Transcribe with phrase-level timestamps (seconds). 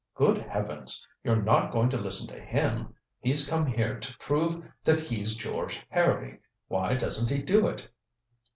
[0.15, 2.95] "Good heavens you're not going to listen to him?
[3.19, 6.39] He's come here to prove that he's George Harrowby.
[6.67, 7.87] Why doesn't he do it?"